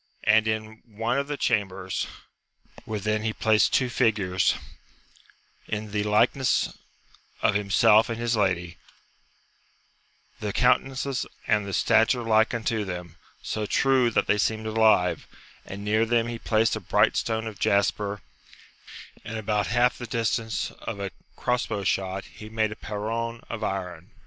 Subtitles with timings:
[0.23, 2.07] And in one of the chambers
[2.87, 4.55] within he placed two figures,
[5.67, 6.75] in the likeness
[7.43, 8.77] of himself and his lady,
[10.39, 15.27] the countenances and the stature like unto them, so true that they seemed alive,
[15.67, 18.23] and near them he placed a bright stone of jasper;
[19.23, 23.63] and about the distance of half a cross bow shot, he made a perron* of
[23.63, 24.09] iron.